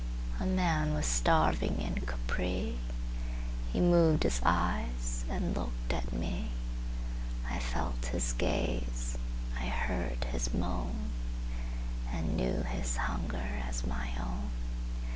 [0.39, 2.79] A man was starving in Capri;
[3.71, 9.19] He moved his eyes and looked at me;I felt his gaze,
[9.59, 11.11] I heard his moan,
[12.11, 14.49] And knew his hunger as my own.